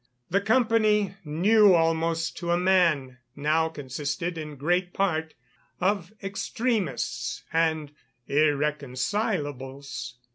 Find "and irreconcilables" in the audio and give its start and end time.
7.53-10.13